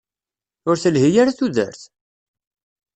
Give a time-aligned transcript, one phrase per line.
[0.69, 1.81] Ur telhi ara tudert?